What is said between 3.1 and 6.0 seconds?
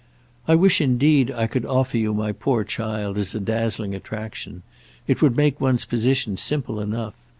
as a dazzling attraction: it would make one's